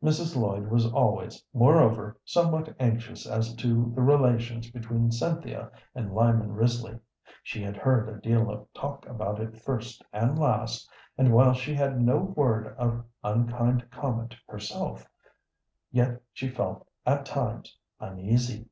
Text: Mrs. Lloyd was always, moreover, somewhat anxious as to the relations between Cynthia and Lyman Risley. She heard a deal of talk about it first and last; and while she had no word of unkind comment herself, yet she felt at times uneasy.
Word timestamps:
Mrs. 0.00 0.36
Lloyd 0.36 0.68
was 0.68 0.86
always, 0.92 1.44
moreover, 1.52 2.16
somewhat 2.24 2.72
anxious 2.78 3.26
as 3.26 3.52
to 3.56 3.92
the 3.96 4.00
relations 4.00 4.70
between 4.70 5.10
Cynthia 5.10 5.72
and 5.92 6.14
Lyman 6.14 6.52
Risley. 6.52 7.00
She 7.42 7.64
heard 7.64 8.08
a 8.08 8.20
deal 8.20 8.48
of 8.48 8.72
talk 8.74 9.04
about 9.08 9.40
it 9.40 9.56
first 9.60 10.04
and 10.12 10.38
last; 10.38 10.88
and 11.18 11.32
while 11.32 11.52
she 11.52 11.74
had 11.74 12.00
no 12.00 12.18
word 12.18 12.76
of 12.78 13.04
unkind 13.24 13.90
comment 13.90 14.36
herself, 14.46 15.10
yet 15.90 16.22
she 16.32 16.46
felt 16.48 16.86
at 17.04 17.26
times 17.26 17.76
uneasy. 17.98 18.68